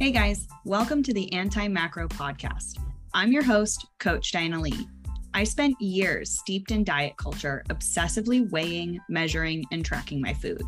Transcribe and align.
Hey 0.00 0.12
guys, 0.12 0.46
welcome 0.64 1.02
to 1.02 1.12
the 1.12 1.32
Anti 1.32 1.66
Macro 1.66 2.06
Podcast. 2.06 2.78
I'm 3.14 3.32
your 3.32 3.42
host, 3.42 3.84
Coach 3.98 4.30
Diana 4.30 4.60
Leigh. 4.60 4.86
I 5.34 5.42
spent 5.42 5.74
years 5.80 6.30
steeped 6.38 6.70
in 6.70 6.84
diet 6.84 7.16
culture, 7.16 7.64
obsessively 7.68 8.48
weighing, 8.48 9.00
measuring, 9.08 9.64
and 9.72 9.84
tracking 9.84 10.20
my 10.20 10.32
food. 10.34 10.62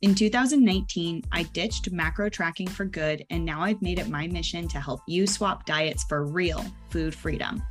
In 0.00 0.14
2019, 0.14 1.22
I 1.30 1.42
ditched 1.42 1.92
macro 1.92 2.30
tracking 2.30 2.68
for 2.68 2.86
good, 2.86 3.22
and 3.28 3.44
now 3.44 3.60
I've 3.60 3.82
made 3.82 3.98
it 3.98 4.08
my 4.08 4.26
mission 4.28 4.66
to 4.68 4.80
help 4.80 5.02
you 5.06 5.26
swap 5.26 5.66
diets 5.66 6.04
for 6.04 6.24
real 6.24 6.64
food 6.88 7.14
freedom. 7.14 7.62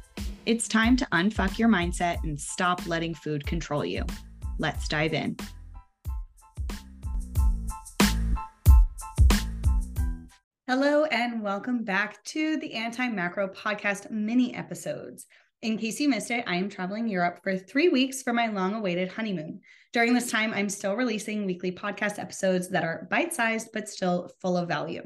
It's 0.46 0.68
time 0.68 0.96
to 0.98 1.08
unfuck 1.12 1.58
your 1.58 1.70
mindset 1.70 2.24
and 2.24 2.40
stop 2.40 2.86
letting 2.86 3.16
food 3.16 3.48
control 3.48 3.84
you. 3.84 4.06
Let's 4.60 4.88
dive 4.88 5.16
in. 5.16 5.38
Hello, 10.70 11.06
and 11.06 11.42
welcome 11.42 11.84
back 11.84 12.24
to 12.26 12.58
the 12.58 12.76
Anti 12.76 13.08
Macro 13.08 13.48
Podcast 13.48 14.12
mini 14.12 14.54
episodes. 14.54 15.26
In 15.64 15.80
case 15.80 16.00
you 16.00 16.08
missed 16.08 16.30
it, 16.30 16.44
I 16.46 16.58
am 16.58 16.70
traveling 16.70 17.08
Europe 17.08 17.40
for 17.42 17.58
three 17.58 17.90
weeks 17.90 18.22
for 18.22 18.34
my 18.34 18.46
long 18.50 18.76
awaited 18.76 19.12
honeymoon. 19.12 19.62
During 19.94 20.14
this 20.14 20.30
time, 20.30 20.54
I'm 20.54 20.70
still 20.70 20.96
releasing 20.96 21.48
weekly 21.48 21.72
podcast 21.72 22.20
episodes 22.20 22.70
that 22.70 22.84
are 22.84 23.08
bite 23.10 23.34
sized 23.34 23.70
but 23.74 23.90
still 23.90 24.30
full 24.42 24.58
of 24.58 24.68
value. 24.68 25.02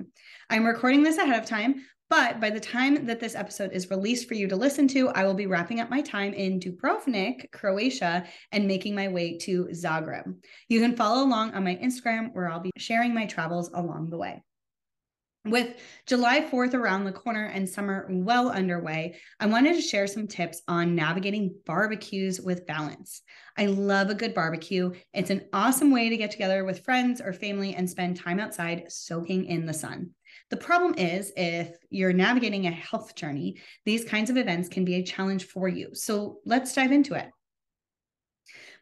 I'm 0.50 0.66
recording 0.66 1.02
this 1.02 1.18
ahead 1.18 1.42
of 1.42 1.48
time, 1.48 1.86
but 2.10 2.42
by 2.42 2.50
the 2.50 2.60
time 2.60 3.06
that 3.06 3.22
this 3.22 3.34
episode 3.34 3.72
is 3.72 3.90
released 3.90 4.28
for 4.28 4.34
you 4.34 4.50
to 4.50 4.58
listen 4.58 4.86
to, 4.90 5.12
I 5.12 5.24
will 5.24 5.34
be 5.34 5.48
wrapping 5.48 5.80
up 5.80 5.90
my 5.90 6.02
time 6.02 6.34
in 6.34 6.60
Dubrovnik, 6.60 7.50
Croatia, 7.54 8.26
and 8.52 8.68
making 8.68 8.96
my 8.96 9.08
way 9.08 9.38
to 9.38 9.70
Zagreb. 9.72 10.26
You 10.68 10.82
can 10.82 10.98
follow 10.98 11.24
along 11.24 11.54
on 11.54 11.64
my 11.64 11.78
Instagram, 11.78 12.34
where 12.34 12.52
I'll 12.52 12.60
be 12.60 12.72
sharing 12.76 13.14
my 13.14 13.28
travels 13.28 13.72
along 13.74 14.10
the 14.10 14.18
way. 14.18 14.44
With 15.46 15.76
July 16.06 16.40
4th 16.40 16.74
around 16.74 17.04
the 17.04 17.12
corner 17.12 17.48
and 17.48 17.68
summer 17.68 18.08
well 18.10 18.50
underway, 18.50 19.20
I 19.42 19.48
wanted 19.48 19.76
to 19.76 19.82
share 19.82 20.08
some 20.08 20.26
tips 20.26 20.62
on 20.70 20.96
navigating 20.96 21.54
barbecues 21.66 22.40
with 22.40 22.66
balance. 22.66 23.22
I 23.58 23.66
love 23.66 24.10
a 24.10 24.16
good 24.16 24.34
barbecue. 24.34 24.94
It's 25.14 25.32
an 25.32 25.50
awesome 25.52 25.92
way 25.92 26.08
to 26.08 26.16
get 26.16 26.32
together 26.32 26.64
with 26.64 26.86
friends 26.86 27.20
or 27.20 27.34
family 27.34 27.76
and 27.76 27.90
spend 27.90 28.16
time 28.16 28.40
outside 28.40 28.86
soaking 28.88 29.48
in 29.48 29.66
the 29.66 29.74
sun. 29.74 30.12
The 30.50 30.56
problem 30.56 30.94
is, 30.98 31.34
if 31.36 31.76
you're 31.90 32.14
navigating 32.14 32.66
a 32.66 32.72
health 32.72 33.14
journey, 33.14 33.58
these 33.84 34.06
kinds 34.06 34.30
of 34.30 34.38
events 34.38 34.70
can 34.70 34.86
be 34.86 34.96
a 34.96 35.04
challenge 35.04 35.44
for 35.48 35.68
you. 35.68 35.90
So 35.94 36.40
let's 36.46 36.74
dive 36.74 36.94
into 36.94 37.16
it. 37.16 37.30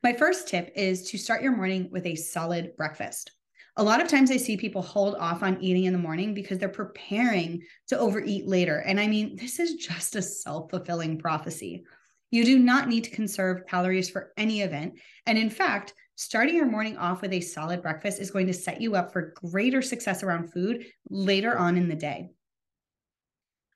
My 0.04 0.14
first 0.14 0.48
tip 0.48 0.72
is 0.76 1.10
to 1.10 1.18
start 1.18 1.42
your 1.42 1.56
morning 1.56 1.90
with 1.92 2.06
a 2.06 2.16
solid 2.16 2.76
breakfast. 2.76 3.32
A 3.78 3.84
lot 3.84 4.02
of 4.02 4.10
times 4.10 4.32
I 4.32 4.38
see 4.38 4.58
people 4.58 4.82
hold 4.82 5.16
off 5.16 5.44
on 5.44 5.62
eating 5.62 5.86
in 5.86 5.94
the 5.94 6.00
morning 6.00 6.34
because 6.34 6.58
they're 6.58 6.70
preparing 6.70 7.62
to 7.88 7.98
overeat 7.98 8.46
later. 8.46 8.80
And 8.80 9.00
I 9.00 9.08
mean, 9.08 9.38
this 9.38 9.60
is 9.60 9.76
just 9.76 10.16
a 10.16 10.22
self 10.22 10.70
fulfilling 10.70 11.18
prophecy. 11.18 11.84
You 12.32 12.44
do 12.46 12.60
not 12.60 12.90
need 12.90 13.06
to 13.06 13.12
conserve 13.12 13.68
calories 13.68 14.10
for 14.10 14.34
any 14.38 14.62
event. 14.62 15.00
And 15.26 15.38
in 15.38 15.50
fact, 15.50 15.94
starting 16.16 16.56
your 16.56 16.66
morning 16.66 16.98
off 16.98 17.22
with 17.22 17.34
a 17.34 17.42
solid 17.42 17.82
breakfast 17.82 18.20
is 18.20 18.32
going 18.32 18.48
to 18.48 18.54
set 18.54 18.82
you 18.82 18.96
up 18.96 19.12
for 19.12 19.34
greater 19.36 19.82
success 19.82 20.22
around 20.22 20.52
food 20.52 20.86
later 21.10 21.58
on 21.58 21.78
in 21.78 21.88
the 21.88 21.96
day. 21.96 22.30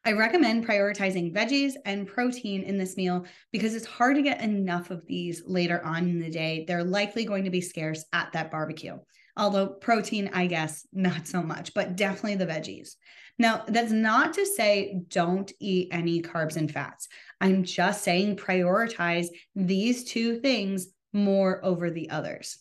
I 0.08 0.12
recommend 0.12 0.68
prioritizing 0.68 1.34
veggies 1.34 1.74
and 1.84 2.06
protein 2.06 2.62
in 2.62 2.78
this 2.78 2.96
meal 2.96 3.26
because 3.52 3.74
it's 3.74 3.88
hard 3.88 4.16
to 4.18 4.22
get 4.22 4.42
enough 4.42 4.92
of 4.92 5.06
these 5.08 5.42
later 5.48 5.84
on 5.84 6.08
in 6.08 6.20
the 6.20 6.30
day. 6.30 6.64
They're 6.68 6.84
likely 6.84 7.26
going 7.26 7.46
to 7.46 7.50
be 7.50 7.62
scarce 7.62 8.06
at 8.14 8.32
that 8.34 8.52
barbecue. 8.52 9.00
Although 9.38 9.68
protein, 9.68 10.30
I 10.34 10.48
guess, 10.48 10.88
not 10.94 11.28
so 11.28 11.42
much, 11.42 11.74
but 11.74 11.96
definitely 11.96 12.36
the 12.36 12.48
veggies. 12.48 12.96
Now, 13.38 13.66
that's 13.68 13.92
not 13.92 14.34
to 14.36 14.46
say 14.46 15.02
don't 15.10 15.52
eat 15.60 15.90
any 15.92 16.22
carbs 16.22 16.56
and 16.56 16.72
fats. 16.72 17.10
I'm 17.42 17.64
just 17.64 18.04
saying 18.04 18.38
prioritize 18.38 19.28
these 19.56 20.06
two 20.06 20.40
things 20.40 20.88
more 21.12 21.64
over 21.64 21.90
the 21.90 22.10
others. 22.10 22.60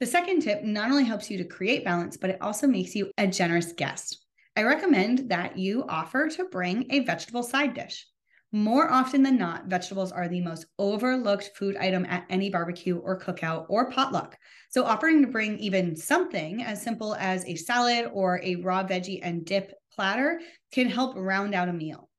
The 0.00 0.06
second 0.06 0.40
tip 0.40 0.64
not 0.64 0.90
only 0.90 1.04
helps 1.04 1.30
you 1.30 1.38
to 1.38 1.44
create 1.44 1.84
balance, 1.84 2.16
but 2.16 2.30
it 2.30 2.40
also 2.40 2.66
makes 2.66 2.96
you 2.96 3.10
a 3.18 3.26
generous 3.26 3.72
guest. 3.72 4.24
I 4.56 4.62
recommend 4.62 5.30
that 5.30 5.58
you 5.58 5.84
offer 5.88 6.28
to 6.28 6.44
bring 6.46 6.86
a 6.90 7.00
vegetable 7.00 7.42
side 7.42 7.74
dish. 7.74 8.06
More 8.52 8.90
often 8.90 9.22
than 9.22 9.38
not, 9.38 9.66
vegetables 9.66 10.10
are 10.10 10.26
the 10.26 10.40
most 10.40 10.66
overlooked 10.76 11.50
food 11.54 11.76
item 11.76 12.04
at 12.06 12.26
any 12.28 12.50
barbecue 12.50 12.98
or 12.98 13.20
cookout 13.20 13.66
or 13.68 13.90
potluck. 13.90 14.36
So, 14.70 14.84
offering 14.84 15.22
to 15.22 15.28
bring 15.28 15.58
even 15.60 15.94
something 15.94 16.62
as 16.62 16.82
simple 16.82 17.14
as 17.14 17.44
a 17.44 17.54
salad 17.54 18.10
or 18.12 18.40
a 18.42 18.56
raw 18.56 18.82
veggie 18.82 19.20
and 19.22 19.44
dip 19.44 19.72
platter 19.92 20.40
can 20.72 20.88
help 20.88 21.16
round 21.16 21.54
out 21.54 21.68
a 21.68 21.72
meal. 21.72 22.10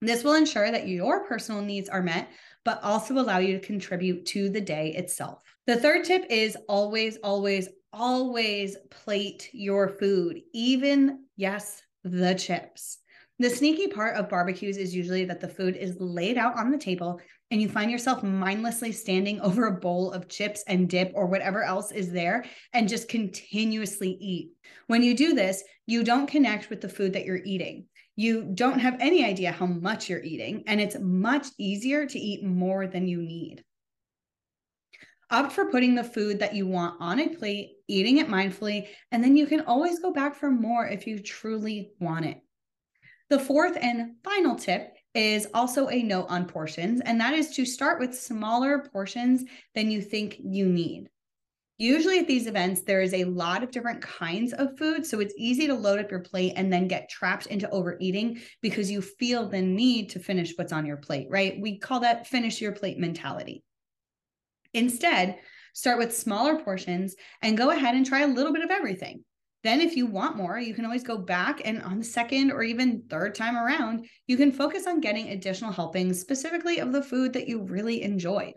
This 0.00 0.24
will 0.24 0.34
ensure 0.34 0.70
that 0.70 0.88
your 0.88 1.24
personal 1.24 1.62
needs 1.62 1.88
are 1.88 2.02
met, 2.02 2.28
but 2.64 2.82
also 2.82 3.14
allow 3.14 3.38
you 3.38 3.58
to 3.58 3.66
contribute 3.66 4.26
to 4.26 4.50
the 4.50 4.60
day 4.60 4.92
itself. 4.94 5.40
The 5.66 5.76
third 5.76 6.04
tip 6.04 6.26
is 6.30 6.58
always, 6.68 7.16
always, 7.18 7.68
always 7.92 8.76
plate 8.90 9.50
your 9.52 9.88
food, 9.88 10.40
even, 10.52 11.26
yes, 11.36 11.80
the 12.02 12.34
chips. 12.34 12.98
The 13.40 13.50
sneaky 13.50 13.88
part 13.88 14.16
of 14.16 14.28
barbecues 14.28 14.76
is 14.76 14.94
usually 14.94 15.24
that 15.24 15.40
the 15.40 15.48
food 15.48 15.76
is 15.76 15.96
laid 15.98 16.38
out 16.38 16.56
on 16.56 16.70
the 16.70 16.78
table 16.78 17.20
and 17.50 17.60
you 17.60 17.68
find 17.68 17.90
yourself 17.90 18.22
mindlessly 18.22 18.92
standing 18.92 19.40
over 19.40 19.66
a 19.66 19.80
bowl 19.80 20.12
of 20.12 20.28
chips 20.28 20.62
and 20.68 20.88
dip 20.88 21.10
or 21.14 21.26
whatever 21.26 21.64
else 21.64 21.90
is 21.90 22.12
there 22.12 22.44
and 22.72 22.88
just 22.88 23.08
continuously 23.08 24.16
eat. 24.20 24.50
When 24.86 25.02
you 25.02 25.16
do 25.16 25.34
this, 25.34 25.64
you 25.86 26.04
don't 26.04 26.30
connect 26.30 26.70
with 26.70 26.80
the 26.80 26.88
food 26.88 27.12
that 27.14 27.24
you're 27.24 27.42
eating. 27.44 27.86
You 28.14 28.52
don't 28.54 28.78
have 28.78 28.98
any 29.00 29.24
idea 29.24 29.50
how 29.50 29.66
much 29.66 30.08
you're 30.08 30.22
eating, 30.22 30.62
and 30.68 30.80
it's 30.80 30.96
much 31.00 31.48
easier 31.58 32.06
to 32.06 32.18
eat 32.18 32.44
more 32.44 32.86
than 32.86 33.08
you 33.08 33.20
need. 33.20 33.64
Opt 35.30 35.52
for 35.52 35.70
putting 35.72 35.96
the 35.96 36.04
food 36.04 36.38
that 36.38 36.54
you 36.54 36.68
want 36.68 37.00
on 37.00 37.18
a 37.18 37.28
plate, 37.28 37.70
eating 37.88 38.18
it 38.18 38.28
mindfully, 38.28 38.86
and 39.10 39.24
then 39.24 39.36
you 39.36 39.46
can 39.46 39.62
always 39.62 39.98
go 39.98 40.12
back 40.12 40.36
for 40.36 40.50
more 40.50 40.86
if 40.86 41.08
you 41.08 41.18
truly 41.18 41.90
want 41.98 42.24
it. 42.24 42.40
The 43.30 43.38
fourth 43.38 43.76
and 43.80 44.16
final 44.22 44.54
tip 44.54 44.94
is 45.14 45.46
also 45.54 45.88
a 45.88 46.02
note 46.02 46.26
on 46.28 46.46
portions, 46.46 47.00
and 47.00 47.20
that 47.20 47.34
is 47.34 47.54
to 47.56 47.64
start 47.64 47.98
with 47.98 48.18
smaller 48.18 48.80
portions 48.92 49.44
than 49.74 49.90
you 49.90 50.02
think 50.02 50.36
you 50.42 50.66
need. 50.66 51.08
Usually 51.78 52.20
at 52.20 52.28
these 52.28 52.46
events, 52.46 52.82
there 52.82 53.00
is 53.00 53.14
a 53.14 53.24
lot 53.24 53.64
of 53.64 53.72
different 53.72 54.00
kinds 54.00 54.52
of 54.52 54.78
food. 54.78 55.04
So 55.04 55.18
it's 55.18 55.34
easy 55.36 55.66
to 55.66 55.74
load 55.74 55.98
up 55.98 56.10
your 56.10 56.20
plate 56.20 56.52
and 56.54 56.72
then 56.72 56.86
get 56.86 57.08
trapped 57.08 57.46
into 57.46 57.68
overeating 57.70 58.40
because 58.62 58.90
you 58.90 59.02
feel 59.02 59.48
the 59.48 59.60
need 59.60 60.10
to 60.10 60.20
finish 60.20 60.52
what's 60.54 60.72
on 60.72 60.86
your 60.86 60.98
plate, 60.98 61.26
right? 61.30 61.58
We 61.60 61.78
call 61.78 62.00
that 62.00 62.28
finish 62.28 62.60
your 62.60 62.72
plate 62.72 62.98
mentality. 62.98 63.64
Instead, 64.72 65.38
start 65.72 65.98
with 65.98 66.16
smaller 66.16 66.60
portions 66.60 67.16
and 67.42 67.58
go 67.58 67.70
ahead 67.70 67.96
and 67.96 68.06
try 68.06 68.20
a 68.20 68.28
little 68.28 68.52
bit 68.52 68.62
of 68.62 68.70
everything. 68.70 69.24
Then, 69.64 69.80
if 69.80 69.96
you 69.96 70.04
want 70.04 70.36
more, 70.36 70.58
you 70.58 70.74
can 70.74 70.84
always 70.84 71.02
go 71.02 71.16
back 71.16 71.62
and 71.64 71.82
on 71.82 71.98
the 71.98 72.04
second 72.04 72.52
or 72.52 72.62
even 72.62 73.02
third 73.08 73.34
time 73.34 73.56
around, 73.56 74.06
you 74.26 74.36
can 74.36 74.52
focus 74.52 74.86
on 74.86 75.00
getting 75.00 75.28
additional 75.28 75.72
helpings, 75.72 76.20
specifically 76.20 76.78
of 76.78 76.92
the 76.92 77.02
food 77.02 77.32
that 77.32 77.48
you 77.48 77.62
really 77.62 78.02
enjoyed. 78.02 78.52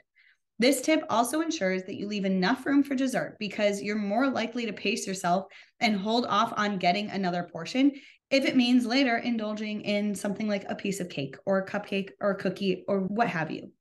This 0.60 0.82
tip 0.82 1.04
also 1.10 1.42
ensures 1.42 1.84
that 1.84 1.96
you 1.96 2.08
leave 2.08 2.26
enough 2.26 2.66
room 2.66 2.84
for 2.84 2.94
dessert 2.94 3.38
because 3.40 3.82
you're 3.82 3.96
more 3.96 4.28
likely 4.28 4.66
to 4.66 4.74
pace 4.74 5.08
yourself 5.08 5.46
and 5.80 5.96
hold 5.96 6.26
off 6.26 6.54
on 6.58 6.78
getting 6.78 7.10
another 7.10 7.48
portion 7.54 7.94
if 8.30 8.44
it 8.44 8.58
means 8.58 8.86
later 8.86 9.18
indulging 9.18 9.82
in 9.82 10.14
something 10.14 10.50
like 10.50 10.66
a 10.68 10.76
piece 10.76 11.00
of 11.00 11.08
cake 11.08 11.38
or 11.46 11.60
a 11.60 11.66
cupcake 11.66 12.10
or 12.20 12.32
a 12.32 12.36
cookie 12.36 12.84
or 12.88 13.00
what 13.00 13.30
have 13.30 13.50
you. 13.50 13.72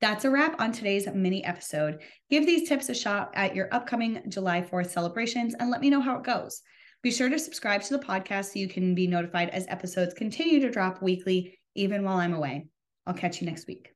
That's 0.00 0.24
a 0.24 0.30
wrap 0.30 0.60
on 0.60 0.72
today's 0.72 1.06
mini 1.06 1.44
episode. 1.44 2.00
Give 2.30 2.44
these 2.44 2.68
tips 2.68 2.88
a 2.88 2.94
shot 2.94 3.30
at 3.34 3.54
your 3.54 3.72
upcoming 3.72 4.22
July 4.28 4.60
4th 4.60 4.90
celebrations 4.90 5.54
and 5.58 5.70
let 5.70 5.80
me 5.80 5.90
know 5.90 6.00
how 6.00 6.16
it 6.16 6.24
goes. 6.24 6.62
Be 7.02 7.10
sure 7.10 7.28
to 7.28 7.38
subscribe 7.38 7.82
to 7.82 7.96
the 7.96 8.04
podcast 8.04 8.46
so 8.46 8.58
you 8.58 8.68
can 8.68 8.94
be 8.94 9.06
notified 9.06 9.50
as 9.50 9.66
episodes 9.68 10.14
continue 10.14 10.60
to 10.60 10.70
drop 10.70 11.02
weekly, 11.02 11.58
even 11.74 12.02
while 12.02 12.16
I'm 12.16 12.34
away. 12.34 12.66
I'll 13.06 13.14
catch 13.14 13.40
you 13.40 13.46
next 13.46 13.66
week. 13.66 13.90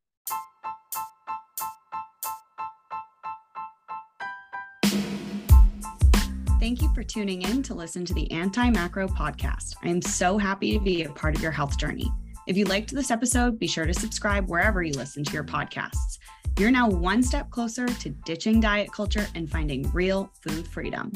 Thank 6.59 6.81
you 6.81 6.93
for 6.93 7.03
tuning 7.03 7.41
in 7.41 7.63
to 7.63 7.73
listen 7.73 8.05
to 8.05 8.13
the 8.13 8.29
Anti 8.31 8.69
Macro 8.69 9.07
podcast. 9.07 9.75
I 9.83 9.87
am 9.87 10.01
so 10.01 10.37
happy 10.37 10.77
to 10.77 10.83
be 10.83 11.03
a 11.03 11.09
part 11.09 11.35
of 11.35 11.41
your 11.41 11.51
health 11.51 11.77
journey. 11.77 12.11
If 12.49 12.57
you 12.57 12.65
liked 12.65 12.95
this 12.95 13.11
episode, 13.11 13.59
be 13.59 13.67
sure 13.67 13.85
to 13.85 13.93
subscribe 13.93 14.49
wherever 14.49 14.81
you 14.81 14.91
listen 14.93 15.23
to 15.23 15.33
your 15.33 15.43
podcasts. 15.43 16.17
You're 16.57 16.71
now 16.71 16.89
one 16.89 17.21
step 17.21 17.51
closer 17.51 17.85
to 17.85 18.09
ditching 18.09 18.59
diet 18.59 18.91
culture 18.91 19.27
and 19.35 19.47
finding 19.47 19.87
real 19.91 20.31
food 20.41 20.67
freedom. 20.67 21.11